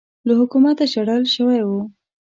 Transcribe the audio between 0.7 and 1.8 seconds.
شړل شوی و